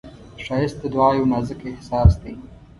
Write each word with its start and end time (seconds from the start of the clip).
ښایست 0.43 0.77
د 0.81 0.83
دعا 0.93 1.09
یو 1.17 1.29
نازک 1.33 1.59
احساس 1.71 2.11
دی 2.21 2.33